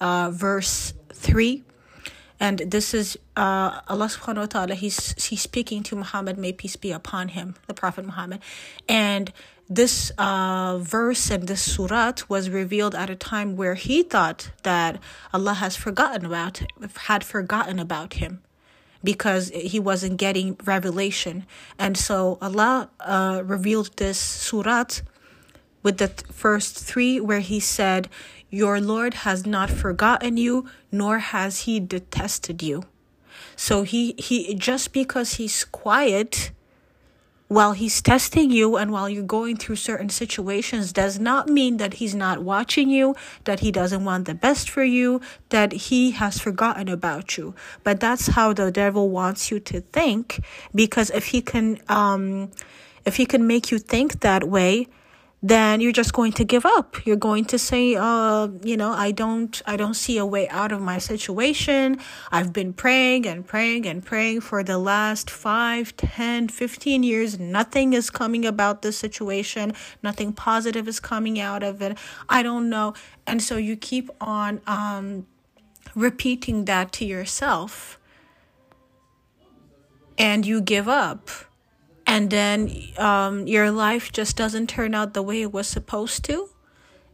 uh, 0.00 0.30
verse 0.32 0.94
3 1.12 1.62
and 2.38 2.58
this 2.58 2.92
is 2.94 3.18
uh, 3.36 3.80
Allah 3.88 4.06
subhanahu 4.06 4.38
wa 4.38 4.46
ta'ala 4.46 4.74
he's 4.74 5.14
he's 5.28 5.40
speaking 5.40 5.82
to 5.84 5.96
Muhammad 5.96 6.36
may 6.38 6.52
peace 6.52 6.76
be 6.76 6.92
upon 6.92 7.28
him 7.28 7.54
the 7.66 7.74
prophet 7.74 8.04
Muhammad. 8.04 8.40
And 8.88 9.32
this 9.68 10.12
uh, 10.16 10.78
verse 10.78 11.30
and 11.30 11.48
this 11.48 11.74
surat 11.74 12.28
was 12.28 12.48
revealed 12.50 12.94
at 12.94 13.10
a 13.10 13.16
time 13.16 13.56
where 13.56 13.74
he 13.74 14.02
thought 14.02 14.50
that 14.62 15.00
Allah 15.32 15.54
has 15.54 15.76
forgotten 15.76 16.26
about 16.26 16.62
had 17.08 17.24
forgotten 17.24 17.78
about 17.78 18.14
him 18.14 18.42
because 19.02 19.50
he 19.50 19.80
wasn't 19.80 20.18
getting 20.18 20.56
revelation. 20.64 21.46
And 21.78 21.96
so 21.96 22.38
Allah 22.40 22.90
uh, 23.00 23.42
revealed 23.44 23.96
this 23.96 24.18
surat 24.18 25.02
with 25.82 25.98
the 25.98 26.08
th- 26.08 26.26
first 26.32 26.78
three 26.78 27.20
where 27.20 27.40
he 27.40 27.60
said 27.60 28.08
your 28.50 28.80
Lord 28.80 29.14
has 29.14 29.46
not 29.46 29.70
forgotten 29.70 30.36
you 30.36 30.68
nor 30.90 31.18
has 31.18 31.60
he 31.60 31.80
detested 31.80 32.62
you 32.62 32.82
so 33.56 33.82
he 33.82 34.14
he 34.18 34.54
just 34.54 34.92
because 34.92 35.34
he's 35.34 35.64
quiet 35.64 36.50
while 37.48 37.72
he's 37.72 38.02
testing 38.02 38.50
you 38.50 38.76
and 38.76 38.90
while 38.90 39.08
you're 39.08 39.22
going 39.22 39.56
through 39.56 39.76
certain 39.76 40.08
situations 40.08 40.92
does 40.92 41.18
not 41.18 41.48
mean 41.48 41.76
that 41.76 41.94
he's 41.94 42.14
not 42.14 42.42
watching 42.42 42.90
you, 42.90 43.14
that 43.44 43.60
he 43.60 43.70
doesn't 43.70 44.04
want 44.04 44.24
the 44.24 44.34
best 44.34 44.68
for 44.68 44.82
you, 44.82 45.20
that 45.50 45.72
he 45.72 46.10
has 46.10 46.40
forgotten 46.40 46.88
about 46.88 47.38
you. 47.38 47.54
But 47.84 48.00
that's 48.00 48.28
how 48.28 48.52
the 48.52 48.72
devil 48.72 49.10
wants 49.10 49.50
you 49.50 49.60
to 49.60 49.80
think 49.80 50.44
because 50.74 51.10
if 51.10 51.26
he 51.26 51.40
can 51.40 51.78
um 51.88 52.50
if 53.04 53.16
he 53.16 53.26
can 53.26 53.46
make 53.46 53.70
you 53.70 53.78
think 53.78 54.20
that 54.20 54.48
way, 54.48 54.88
then 55.42 55.80
you're 55.80 55.92
just 55.92 56.12
going 56.12 56.32
to 56.32 56.44
give 56.44 56.64
up. 56.64 57.06
You're 57.06 57.16
going 57.16 57.44
to 57.46 57.58
say 57.58 57.94
uh 57.94 58.48
you 58.62 58.76
know 58.76 58.90
i 58.92 59.10
don't 59.10 59.60
i 59.66 59.76
don't 59.76 59.94
see 59.94 60.16
a 60.18 60.26
way 60.26 60.48
out 60.48 60.72
of 60.72 60.80
my 60.80 60.98
situation. 60.98 61.98
I've 62.32 62.52
been 62.52 62.72
praying 62.72 63.26
and 63.26 63.46
praying 63.46 63.86
and 63.86 64.04
praying 64.04 64.40
for 64.40 64.62
the 64.64 64.78
last 64.78 65.30
5 65.30 65.96
10 65.96 66.48
15 66.48 67.02
years. 67.02 67.38
Nothing 67.38 67.92
is 67.92 68.10
coming 68.10 68.44
about 68.46 68.82
this 68.82 68.96
situation. 68.96 69.74
Nothing 70.02 70.32
positive 70.32 70.88
is 70.88 71.00
coming 71.00 71.38
out 71.38 71.62
of 71.62 71.82
it. 71.82 71.98
I 72.28 72.42
don't 72.42 72.70
know. 72.70 72.94
And 73.26 73.42
so 73.42 73.56
you 73.56 73.76
keep 73.76 74.10
on 74.20 74.60
um 74.66 75.26
repeating 75.94 76.64
that 76.64 76.92
to 76.92 77.04
yourself. 77.04 77.98
And 80.18 80.46
you 80.46 80.62
give 80.62 80.88
up 80.88 81.28
and 82.16 82.30
then 82.30 82.72
um, 82.96 83.46
your 83.46 83.70
life 83.70 84.10
just 84.10 84.36
doesn't 84.36 84.68
turn 84.68 84.94
out 84.94 85.12
the 85.12 85.22
way 85.22 85.42
it 85.42 85.52
was 85.52 85.68
supposed 85.68 86.24
to. 86.24 86.48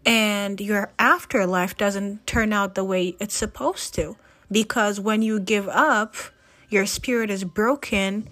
And 0.04 0.60
your 0.60 0.92
afterlife 0.98 1.76
doesn't 1.76 2.26
turn 2.26 2.52
out 2.52 2.74
the 2.74 2.84
way 2.84 3.16
it's 3.18 3.34
supposed 3.34 3.94
to. 3.94 4.16
Because 4.50 5.00
when 5.00 5.22
you 5.22 5.40
give 5.40 5.68
up 5.68 6.14
your 6.72 6.86
spirit 6.86 7.30
is 7.30 7.44
broken. 7.44 8.26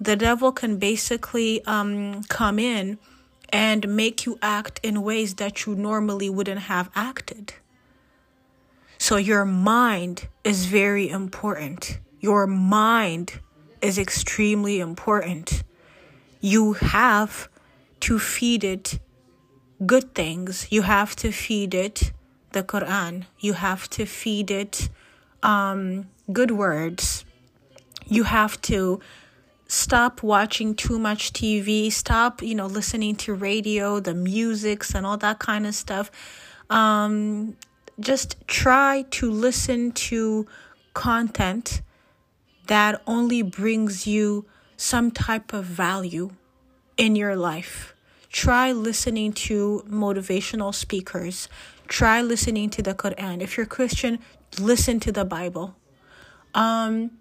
The 0.00 0.14
devil 0.14 0.52
can 0.52 0.78
basically 0.78 1.64
um, 1.64 2.22
come 2.24 2.58
in 2.58 2.98
and 3.50 3.96
make 3.96 4.24
you 4.24 4.38
act 4.40 4.78
in 4.82 5.02
ways 5.02 5.34
that 5.34 5.66
you 5.66 5.74
normally 5.74 6.30
wouldn't 6.30 6.62
have 6.62 6.88
acted. 6.94 7.54
So 8.96 9.16
your 9.16 9.44
mind 9.44 10.28
is 10.44 10.66
very 10.66 11.08
important. 11.08 11.98
Your 12.20 12.46
mind 12.46 13.40
is 13.82 13.98
extremely 13.98 14.78
important 14.78 15.64
you 16.44 16.74
have 16.74 17.48
to 18.00 18.18
feed 18.18 18.62
it 18.64 18.98
good 19.86 20.14
things. 20.14 20.66
You 20.68 20.82
have 20.82 21.16
to 21.16 21.32
feed 21.32 21.72
it 21.72 22.12
the 22.52 22.62
Quran. 22.62 23.24
You 23.40 23.54
have 23.54 23.88
to 23.96 24.04
feed 24.04 24.50
it 24.50 24.90
um, 25.42 26.10
good 26.30 26.50
words. 26.50 27.24
You 28.04 28.24
have 28.24 28.60
to 28.62 29.00
stop 29.68 30.22
watching 30.22 30.74
too 30.74 30.98
much 30.98 31.32
TV. 31.32 31.90
Stop, 31.90 32.42
you 32.42 32.54
know, 32.54 32.66
listening 32.66 33.16
to 33.24 33.32
radio, 33.32 33.98
the 33.98 34.12
musics, 34.12 34.94
and 34.94 35.06
all 35.06 35.16
that 35.16 35.38
kind 35.38 35.66
of 35.66 35.74
stuff. 35.74 36.10
Um, 36.68 37.56
just 37.98 38.36
try 38.46 39.06
to 39.12 39.30
listen 39.30 39.92
to 39.92 40.46
content 40.92 41.80
that 42.66 43.00
only 43.06 43.40
brings 43.40 44.06
you 44.06 44.44
some 44.76 45.10
type 45.10 45.52
of 45.52 45.64
value 45.64 46.30
in 46.96 47.16
your 47.16 47.36
life. 47.36 47.94
Try 48.30 48.72
listening 48.72 49.32
to 49.48 49.84
motivational 49.88 50.74
speakers. 50.74 51.48
Try 51.86 52.20
listening 52.20 52.70
to 52.70 52.82
the 52.82 52.94
Quran. 52.94 53.40
If 53.40 53.56
you're 53.56 53.66
Christian, 53.66 54.18
listen 54.58 55.00
to 55.00 55.12
the 55.12 55.24
Bible. 55.24 55.76
Um, 56.54 57.12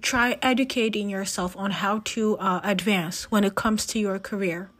try 0.00 0.38
educating 0.40 1.10
yourself 1.10 1.56
on 1.56 1.70
how 1.70 2.00
to 2.04 2.38
uh, 2.38 2.60
advance 2.64 3.30
when 3.30 3.44
it 3.44 3.54
comes 3.54 3.84
to 3.86 3.98
your 3.98 4.18
career 4.18 4.70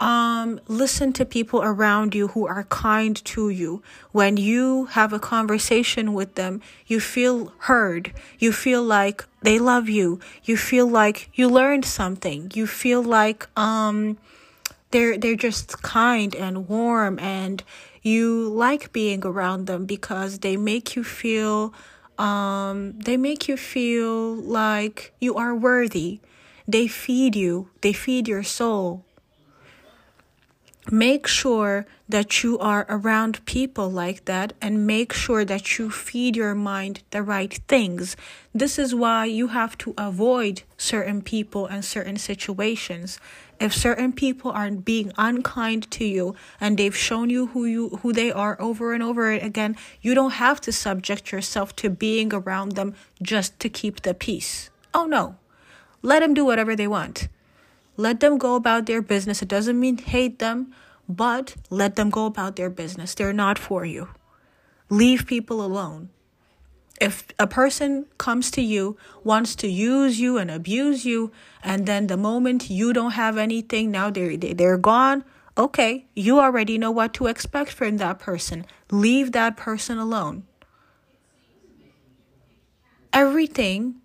um 0.00 0.60
listen 0.68 1.12
to 1.12 1.24
people 1.24 1.60
around 1.62 2.14
you 2.14 2.28
who 2.28 2.46
are 2.46 2.64
kind 2.64 3.22
to 3.24 3.50
you. 3.50 3.82
When 4.12 4.36
you 4.36 4.86
have 4.86 5.12
a 5.12 5.18
conversation 5.18 6.14
with 6.14 6.34
them 6.36 6.60
you 6.86 7.00
feel 7.00 7.52
heard. 7.58 8.12
You 8.38 8.52
feel 8.52 8.82
like 8.82 9.24
they 9.42 9.58
love 9.58 9.88
you. 9.88 10.20
You 10.44 10.56
feel 10.56 10.86
like 10.86 11.30
you 11.34 11.48
learned 11.48 11.84
something. 11.84 12.50
You 12.54 12.66
feel 12.66 13.02
like 13.02 13.48
um 13.58 14.18
they're 14.90 15.18
they're 15.18 15.36
just 15.36 15.82
kind 15.82 16.34
and 16.34 16.68
warm 16.68 17.18
and 17.18 17.62
you 18.02 18.48
like 18.48 18.92
being 18.92 19.24
around 19.26 19.66
them 19.66 19.84
because 19.84 20.38
they 20.38 20.56
make 20.56 20.94
you 20.94 21.02
feel 21.02 21.74
um 22.18 22.98
they 23.00 23.16
make 23.16 23.48
you 23.48 23.56
feel 23.56 24.34
like 24.34 25.12
you 25.18 25.34
are 25.34 25.54
worthy. 25.54 26.20
They 26.68 26.86
feed 26.86 27.34
you. 27.34 27.70
They 27.80 27.92
feed 27.92 28.28
your 28.28 28.44
soul 28.44 29.04
make 30.90 31.26
sure 31.26 31.86
that 32.08 32.42
you 32.42 32.58
are 32.58 32.86
around 32.88 33.44
people 33.44 33.90
like 33.90 34.24
that 34.24 34.52
and 34.60 34.86
make 34.86 35.12
sure 35.12 35.44
that 35.44 35.78
you 35.78 35.90
feed 35.90 36.36
your 36.36 36.54
mind 36.54 37.02
the 37.10 37.22
right 37.22 37.60
things. 37.68 38.16
This 38.54 38.78
is 38.78 38.94
why 38.94 39.26
you 39.26 39.48
have 39.48 39.76
to 39.78 39.94
avoid 39.98 40.62
certain 40.76 41.20
people 41.20 41.66
and 41.66 41.84
certain 41.84 42.16
situations. 42.16 43.20
If 43.60 43.74
certain 43.74 44.12
people 44.12 44.50
are 44.52 44.70
being 44.70 45.12
unkind 45.18 45.90
to 45.92 46.04
you 46.04 46.34
and 46.60 46.78
they've 46.78 46.96
shown 46.96 47.28
you 47.28 47.48
who 47.48 47.64
you 47.66 47.88
who 48.02 48.12
they 48.12 48.30
are 48.30 48.56
over 48.60 48.94
and 48.94 49.02
over 49.02 49.32
again, 49.32 49.76
you 50.00 50.14
don't 50.14 50.32
have 50.32 50.60
to 50.62 50.72
subject 50.72 51.32
yourself 51.32 51.76
to 51.76 51.90
being 51.90 52.32
around 52.32 52.72
them 52.72 52.94
just 53.20 53.58
to 53.60 53.68
keep 53.68 54.02
the 54.02 54.14
peace. 54.14 54.70
Oh 54.94 55.06
no. 55.06 55.36
Let 56.00 56.20
them 56.20 56.32
do 56.32 56.44
whatever 56.44 56.76
they 56.76 56.86
want. 56.86 57.28
Let 57.98 58.20
them 58.20 58.38
go 58.38 58.54
about 58.54 58.86
their 58.86 59.02
business. 59.02 59.42
It 59.42 59.48
doesn't 59.48 59.78
mean 59.78 59.98
hate 59.98 60.38
them, 60.38 60.72
but 61.08 61.56
let 61.68 61.96
them 61.96 62.10
go 62.10 62.26
about 62.26 62.54
their 62.54 62.70
business. 62.70 63.12
They're 63.12 63.32
not 63.32 63.58
for 63.58 63.84
you. 63.84 64.10
Leave 64.88 65.26
people 65.26 65.64
alone. 65.64 66.10
If 67.00 67.26
a 67.40 67.48
person 67.48 68.06
comes 68.16 68.52
to 68.52 68.62
you, 68.62 68.96
wants 69.24 69.56
to 69.56 69.66
use 69.66 70.20
you 70.20 70.38
and 70.38 70.48
abuse 70.48 71.04
you, 71.04 71.32
and 71.64 71.86
then 71.86 72.06
the 72.06 72.16
moment 72.16 72.70
you 72.70 72.92
don't 72.92 73.12
have 73.12 73.36
anything, 73.36 73.90
now 73.90 74.10
they're, 74.10 74.36
they're 74.36 74.78
gone, 74.78 75.24
okay, 75.56 76.06
you 76.14 76.38
already 76.38 76.78
know 76.78 76.92
what 76.92 77.12
to 77.14 77.26
expect 77.26 77.72
from 77.72 77.96
that 77.96 78.20
person. 78.20 78.64
Leave 78.92 79.32
that 79.32 79.56
person 79.56 79.98
alone. 79.98 80.44
Everything 83.12 83.96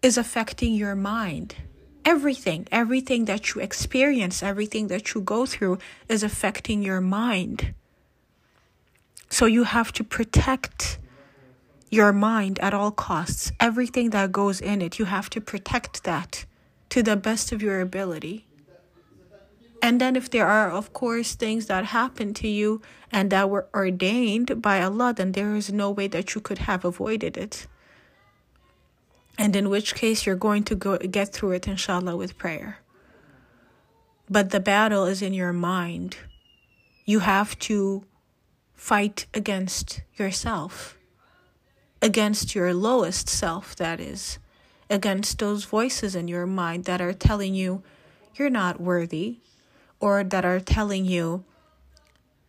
is 0.00 0.16
affecting 0.16 0.72
your 0.72 0.96
mind 0.96 1.56
everything, 2.04 2.66
everything 2.70 3.24
that 3.26 3.54
you 3.54 3.60
experience, 3.60 4.42
everything 4.42 4.88
that 4.88 5.14
you 5.14 5.20
go 5.20 5.46
through 5.46 5.78
is 6.08 6.22
affecting 6.22 6.82
your 6.82 7.00
mind. 7.00 7.74
So 9.28 9.46
you 9.46 9.64
have 9.64 9.92
to 9.92 10.04
protect 10.04 10.98
your 11.90 12.12
mind 12.12 12.58
at 12.60 12.74
all 12.74 12.90
costs. 12.90 13.52
Everything 13.60 14.10
that 14.10 14.32
goes 14.32 14.60
in 14.60 14.82
it, 14.82 14.98
you 14.98 15.04
have 15.04 15.30
to 15.30 15.40
protect 15.40 16.04
that 16.04 16.44
to 16.88 17.02
the 17.02 17.16
best 17.16 17.52
of 17.52 17.62
your 17.62 17.80
ability. 17.80 18.46
And 19.82 20.00
then, 20.00 20.14
if 20.14 20.30
there 20.30 20.46
are, 20.46 20.70
of 20.70 20.92
course, 20.92 21.34
things 21.34 21.66
that 21.66 21.86
happen 21.86 22.34
to 22.34 22.46
you 22.46 22.80
and 23.10 23.30
that 23.30 23.50
were 23.50 23.66
ordained 23.74 24.62
by 24.62 24.80
Allah, 24.80 25.12
then 25.12 25.32
there 25.32 25.56
is 25.56 25.72
no 25.72 25.90
way 25.90 26.06
that 26.06 26.34
you 26.34 26.40
could 26.40 26.58
have 26.58 26.84
avoided 26.84 27.36
it. 27.36 27.66
And 29.42 29.56
in 29.56 29.70
which 29.70 29.96
case, 29.96 30.24
you're 30.24 30.36
going 30.36 30.62
to 30.70 30.76
go 30.76 30.96
get 30.98 31.32
through 31.32 31.50
it, 31.50 31.66
inshallah, 31.66 32.16
with 32.16 32.38
prayer. 32.38 32.78
But 34.30 34.50
the 34.50 34.60
battle 34.60 35.04
is 35.04 35.20
in 35.20 35.34
your 35.34 35.52
mind. 35.52 36.16
You 37.04 37.18
have 37.18 37.58
to 37.70 38.04
fight 38.72 39.26
against 39.34 40.02
yourself, 40.14 40.96
against 42.00 42.54
your 42.54 42.72
lowest 42.72 43.28
self, 43.28 43.74
that 43.82 43.98
is, 43.98 44.38
against 44.88 45.40
those 45.40 45.64
voices 45.64 46.14
in 46.14 46.28
your 46.28 46.46
mind 46.46 46.84
that 46.84 47.00
are 47.00 47.12
telling 47.12 47.52
you 47.52 47.82
you're 48.36 48.48
not 48.48 48.80
worthy, 48.80 49.38
or 49.98 50.22
that 50.22 50.44
are 50.44 50.60
telling 50.60 51.04
you, 51.04 51.44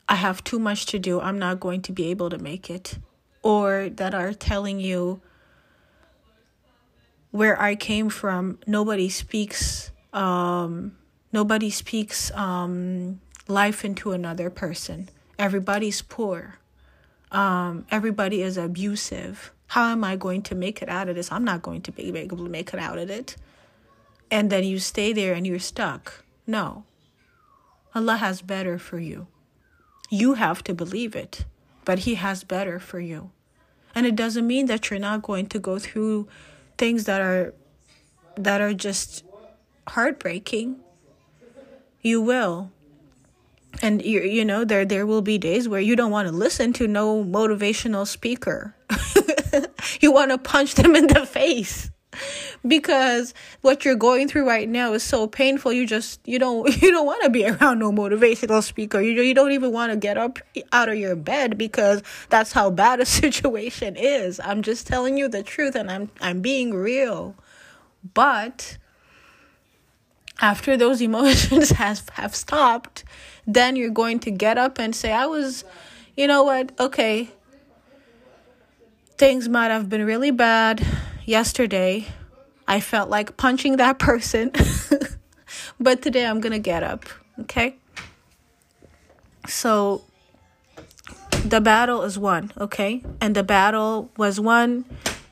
I 0.07 0.15
have 0.15 0.43
too 0.43 0.59
much 0.59 0.85
to 0.91 0.99
do, 0.99 1.19
I'm 1.19 1.39
not 1.39 1.59
going 1.59 1.81
to 1.81 1.91
be 1.91 2.11
able 2.11 2.29
to 2.29 2.37
make 2.37 2.69
it, 2.69 2.99
or 3.41 3.89
that 3.89 4.13
are 4.13 4.31
telling 4.31 4.79
you, 4.79 5.21
where 7.33 7.59
I 7.59 7.73
came 7.73 8.09
from, 8.09 8.59
nobody 8.67 9.09
speaks, 9.09 9.89
um, 10.13 10.95
nobody 11.31 11.71
speaks 11.71 12.31
um, 12.33 13.21
life 13.47 13.83
into 13.83 14.11
another 14.11 14.51
person. 14.51 15.09
Everybody's 15.39 16.03
poor. 16.03 16.59
Um, 17.31 17.87
everybody 17.89 18.43
is 18.43 18.55
abusive. 18.55 19.51
How 19.65 19.89
am 19.89 20.03
I 20.03 20.15
going 20.15 20.43
to 20.43 20.53
make 20.53 20.83
it 20.83 20.89
out 20.89 21.09
of 21.09 21.15
this? 21.15 21.31
I'm 21.31 21.43
not 21.43 21.63
going 21.63 21.81
to 21.81 21.91
be 21.91 22.15
able 22.15 22.37
to 22.37 22.43
make 22.43 22.71
it 22.71 22.79
out 22.79 22.99
of 22.99 23.09
it. 23.09 23.35
And 24.29 24.51
then 24.51 24.63
you 24.63 24.77
stay 24.77 25.11
there 25.11 25.33
and 25.33 25.47
you're 25.47 25.57
stuck. 25.57 26.23
No. 26.45 26.83
Allah 27.95 28.17
has 28.17 28.43
better 28.43 28.77
for 28.77 28.99
you. 28.99 29.25
You 30.11 30.35
have 30.35 30.63
to 30.65 30.75
believe 30.75 31.15
it, 31.15 31.45
but 31.83 31.99
He 31.99 32.13
has 32.13 32.43
better 32.43 32.79
for 32.79 32.99
you. 32.99 33.31
And 33.95 34.05
it 34.05 34.15
doesn't 34.15 34.45
mean 34.45 34.67
that 34.67 34.91
you're 34.91 34.99
not 34.99 35.23
going 35.23 35.47
to 35.47 35.57
go 35.57 35.79
through 35.79 36.27
things 36.77 37.05
that 37.05 37.21
are 37.21 37.53
that 38.35 38.61
are 38.61 38.73
just 38.73 39.23
heartbreaking. 39.87 40.79
You 42.01 42.21
will. 42.21 42.71
And 43.81 44.03
you 44.03 44.21
you 44.21 44.45
know 44.45 44.65
there 44.65 44.85
there 44.85 45.05
will 45.05 45.21
be 45.21 45.37
days 45.37 45.67
where 45.67 45.81
you 45.81 45.95
don't 45.95 46.11
want 46.11 46.27
to 46.27 46.33
listen 46.33 46.73
to 46.73 46.87
no 46.87 47.23
motivational 47.23 48.05
speaker. 48.05 48.75
you 50.01 50.11
want 50.11 50.31
to 50.31 50.37
punch 50.37 50.75
them 50.75 50.95
in 50.95 51.07
the 51.07 51.25
face 51.25 51.89
because 52.65 53.33
what 53.61 53.83
you're 53.83 53.95
going 53.95 54.27
through 54.27 54.47
right 54.47 54.67
now 54.67 54.93
is 54.93 55.03
so 55.03 55.27
painful. 55.27 55.73
You 55.73 55.85
just 55.85 56.19
you 56.25 56.39
don't 56.39 56.69
you 56.81 56.91
don't 56.91 57.05
want 57.05 57.23
to 57.23 57.29
be 57.29 57.45
around 57.47 57.79
no 57.79 57.91
motivational 57.91 58.63
speaker. 58.63 59.01
You 59.01 59.21
you 59.21 59.33
don't 59.33 59.51
even 59.51 59.71
want 59.71 59.91
to 59.91 59.97
get 59.97 60.17
up 60.17 60.39
out 60.71 60.89
of 60.89 60.95
your 60.95 61.15
bed 61.15 61.57
because 61.57 62.01
that's 62.29 62.51
how 62.51 62.69
bad 62.69 62.99
a 62.99 63.05
situation 63.23 63.95
is. 63.95 64.39
I'm 64.39 64.61
just 64.61 64.87
telling 64.87 65.17
you 65.17 65.27
the 65.27 65.43
truth 65.43 65.75
and 65.75 65.89
i'm 65.91 66.09
i'm 66.21 66.41
being 66.41 66.73
real. 66.73 67.35
But 68.13 68.77
after 70.41 70.75
those 70.77 71.01
emotions 71.09 71.71
has 71.71 72.03
have 72.13 72.35
stopped 72.35 73.03
then 73.45 73.75
you're 73.75 73.89
going 73.89 74.19
to 74.19 74.31
get 74.31 74.57
up 74.57 74.79
and 74.79 74.95
say 74.95 75.11
i 75.11 75.25
was 75.25 75.63
you 76.15 76.27
know 76.27 76.43
what? 76.43 76.71
Okay. 76.79 77.29
Things 79.17 79.49
might 79.49 79.69
have 79.71 79.89
been 79.89 80.05
really 80.05 80.29
bad 80.31 80.85
yesterday 81.25 82.05
I 82.67 82.79
felt 82.79 83.09
like 83.09 83.37
punching 83.37 83.77
that 83.77 83.99
person. 84.09 84.51
but 85.79 86.01
today 86.01 86.25
I'm 86.25 86.39
going 86.39 86.53
to 86.53 86.59
get 86.59 86.83
up, 86.83 87.05
okay? 87.41 87.75
So 89.47 90.03
the 91.43 91.59
battle 91.59 92.03
is 92.03 92.17
won, 92.17 92.51
okay? 92.57 93.03
And 93.19 93.35
the 93.35 93.43
battle 93.43 94.09
was 94.17 94.39
won. 94.39 94.85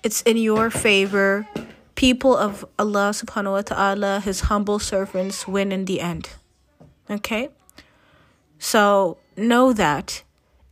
It's 0.03 0.21
in 0.23 0.37
your 0.37 0.69
favor. 0.69 1.47
People 1.95 2.35
of 2.35 2.65
Allah 2.77 3.11
subhanahu 3.13 3.51
wa 3.51 3.61
ta'ala, 3.61 4.19
his 4.19 4.41
humble 4.41 4.79
servants, 4.79 5.47
win 5.47 5.71
in 5.71 5.85
the 5.85 6.01
end. 6.01 6.29
Okay? 7.09 7.49
So 8.59 9.17
know 9.37 9.73
that 9.73 10.23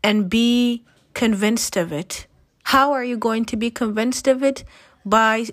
and 0.04 0.30
be 0.30 0.84
convinced 1.14 1.78
of 1.78 1.92
it. 1.92 2.28
How 2.64 2.94
are 2.94 3.04
you 3.04 3.18
going 3.18 3.46
to 3.46 3.58
be 3.58 3.72
convinced 3.72 4.28
of 4.28 4.44
it? 4.44 4.64
By 5.06 5.48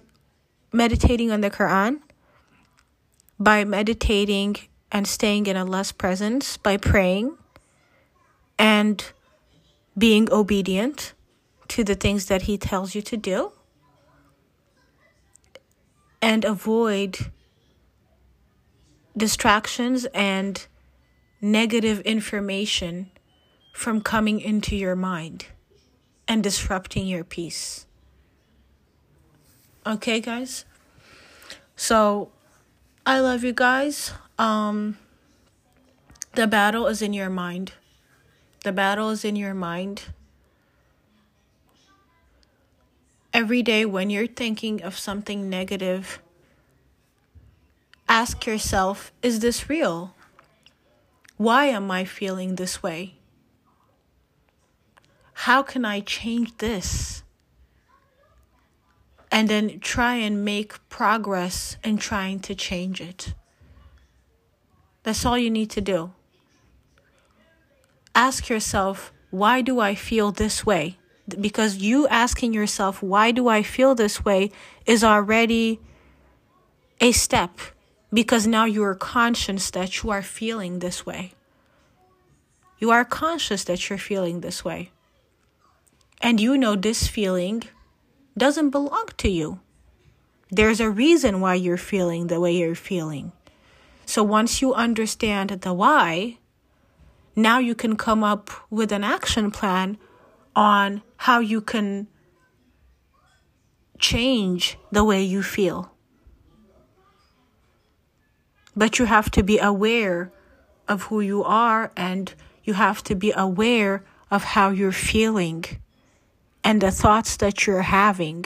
meditating 0.76 1.30
on 1.32 1.40
the 1.40 1.50
Quran, 1.50 2.00
by 3.38 3.64
meditating 3.64 4.56
and 4.92 5.06
staying 5.08 5.46
in 5.46 5.56
Allah's 5.56 5.92
presence, 5.92 6.56
by 6.56 6.76
praying 6.76 7.36
and 8.58 9.12
being 9.96 10.30
obedient 10.30 11.14
to 11.68 11.82
the 11.82 11.94
things 11.94 12.26
that 12.26 12.42
He 12.42 12.58
tells 12.58 12.94
you 12.94 13.02
to 13.02 13.16
do, 13.16 13.52
and 16.20 16.44
avoid 16.44 17.32
distractions 19.16 20.04
and 20.12 20.66
negative 21.40 22.00
information 22.00 23.10
from 23.72 24.00
coming 24.00 24.40
into 24.40 24.76
your 24.76 24.96
mind 24.96 25.46
and 26.28 26.42
disrupting 26.42 27.06
your 27.06 27.24
peace. 27.24 27.86
Okay, 29.86 30.20
guys? 30.20 30.64
So, 31.76 32.30
I 33.06 33.20
love 33.20 33.44
you 33.44 33.52
guys. 33.52 34.12
Um 34.36 34.98
the 36.34 36.46
battle 36.46 36.86
is 36.88 37.00
in 37.00 37.14
your 37.14 37.30
mind. 37.30 37.72
The 38.64 38.72
battle 38.72 39.10
is 39.10 39.24
in 39.24 39.36
your 39.36 39.54
mind. 39.54 40.02
Every 43.32 43.62
day 43.62 43.86
when 43.86 44.10
you're 44.10 44.26
thinking 44.26 44.82
of 44.82 44.98
something 44.98 45.48
negative, 45.48 46.20
ask 48.08 48.44
yourself, 48.44 49.12
is 49.22 49.38
this 49.38 49.70
real? 49.70 50.14
Why 51.36 51.66
am 51.66 51.90
I 51.90 52.04
feeling 52.04 52.56
this 52.56 52.82
way? 52.82 53.14
How 55.46 55.62
can 55.62 55.84
I 55.84 56.00
change 56.00 56.58
this? 56.58 57.22
And 59.30 59.48
then 59.48 59.80
try 59.80 60.14
and 60.14 60.44
make 60.44 60.88
progress 60.88 61.76
in 61.84 61.98
trying 61.98 62.40
to 62.40 62.54
change 62.54 63.00
it. 63.00 63.34
That's 65.02 65.24
all 65.24 65.38
you 65.38 65.50
need 65.50 65.70
to 65.70 65.80
do. 65.80 66.12
Ask 68.14 68.48
yourself, 68.48 69.12
why 69.30 69.60
do 69.60 69.78
I 69.80 69.94
feel 69.94 70.32
this 70.32 70.64
way? 70.64 70.98
Because 71.40 71.76
you 71.76 72.06
asking 72.08 72.54
yourself, 72.54 73.02
why 73.02 73.30
do 73.30 73.48
I 73.48 73.62
feel 73.62 73.94
this 73.94 74.24
way, 74.24 74.50
is 74.86 75.04
already 75.04 75.80
a 77.00 77.12
step. 77.12 77.58
Because 78.12 78.46
now 78.46 78.64
you 78.64 78.82
are 78.84 78.94
conscious 78.94 79.70
that 79.70 80.02
you 80.02 80.10
are 80.10 80.22
feeling 80.22 80.78
this 80.78 81.04
way. 81.04 81.34
You 82.78 82.90
are 82.90 83.04
conscious 83.04 83.64
that 83.64 83.88
you're 83.88 83.98
feeling 83.98 84.40
this 84.40 84.64
way. 84.64 84.92
And 86.20 86.40
you 86.40 86.56
know 86.56 86.76
this 86.76 87.06
feeling 87.06 87.64
doesn't 88.36 88.70
belong 88.70 89.06
to 89.18 89.28
you. 89.28 89.60
There's 90.50 90.80
a 90.80 90.90
reason 90.90 91.40
why 91.40 91.54
you're 91.54 91.76
feeling 91.76 92.28
the 92.28 92.38
way 92.38 92.52
you're 92.52 92.74
feeling. 92.74 93.32
So 94.04 94.22
once 94.22 94.62
you 94.62 94.74
understand 94.74 95.50
the 95.50 95.72
why, 95.72 96.38
now 97.34 97.58
you 97.58 97.74
can 97.74 97.96
come 97.96 98.22
up 98.22 98.50
with 98.70 98.92
an 98.92 99.02
action 99.02 99.50
plan 99.50 99.98
on 100.54 101.02
how 101.16 101.40
you 101.40 101.60
can 101.60 102.06
change 103.98 104.78
the 104.92 105.04
way 105.04 105.22
you 105.22 105.42
feel. 105.42 105.92
But 108.76 108.98
you 108.98 109.06
have 109.06 109.30
to 109.32 109.42
be 109.42 109.58
aware 109.58 110.30
of 110.86 111.04
who 111.04 111.20
you 111.20 111.42
are 111.42 111.90
and 111.96 112.32
you 112.62 112.74
have 112.74 113.02
to 113.04 113.14
be 113.14 113.32
aware 113.36 114.04
of 114.30 114.44
how 114.44 114.70
you're 114.70 114.92
feeling 114.92 115.64
and 116.66 116.80
the 116.80 116.90
thoughts 116.90 117.36
that 117.36 117.64
you're 117.64 117.82
having. 118.02 118.44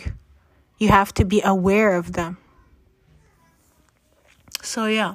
You 0.79 0.89
have 0.89 1.15
to 1.15 1.25
be 1.25 1.41
aware 1.43 1.97
of 1.97 2.13
them. 2.13 2.37
So, 4.63 4.85
yeah, 4.85 5.15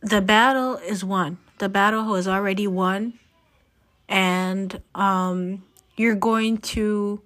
the 0.00 0.22
battle 0.22 0.76
is 0.78 1.04
won. 1.04 1.36
The 1.58 1.68
battle 1.68 2.14
is 2.14 2.26
already 2.26 2.66
won, 2.66 3.18
and 4.08 4.80
um, 4.94 5.62
you're 5.94 6.14
going 6.14 6.56
to 6.72 7.20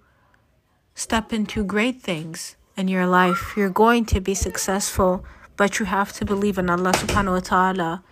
step 0.97 1.33
into 1.33 1.63
great 1.63 2.03
things 2.03 2.57
in 2.77 2.89
your 2.89 3.07
life. 3.07 3.55
You're 3.57 3.71
going 3.71 4.07
to 4.07 4.21
be 4.21 4.35
successful, 4.35 5.25
but 5.57 5.79
you 5.79 5.87
have 5.87 6.13
to 6.15 6.25
believe 6.25 6.59
in 6.59 6.69
Allah 6.69 6.93
subhanahu 6.93 7.35
wa 7.35 7.41
ta'ala 7.41 8.03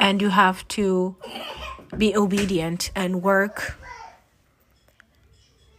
and 0.00 0.22
you 0.22 0.30
have 0.30 0.66
to 0.68 1.16
be 1.96 2.16
obedient 2.16 2.90
and 2.94 3.22
work 3.22 3.76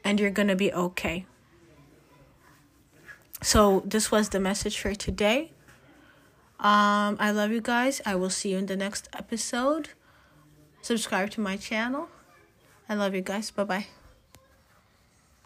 and 0.05 0.19
you're 0.19 0.31
going 0.31 0.47
to 0.47 0.55
be 0.55 0.71
okay. 0.71 1.25
So, 3.41 3.83
this 3.85 4.11
was 4.11 4.29
the 4.29 4.39
message 4.39 4.79
for 4.79 4.95
today. 4.95 5.51
Um, 6.59 7.17
I 7.19 7.31
love 7.31 7.51
you 7.51 7.59
guys. 7.61 8.01
I 8.05 8.15
will 8.15 8.29
see 8.29 8.51
you 8.51 8.57
in 8.57 8.67
the 8.67 8.77
next 8.77 9.09
episode. 9.11 9.89
Subscribe 10.81 11.31
to 11.31 11.41
my 11.41 11.57
channel. 11.57 12.07
I 12.87 12.95
love 12.95 13.13
you 13.13 13.21
guys. 13.21 13.51
Bye 13.51 13.65
bye. 13.65 13.87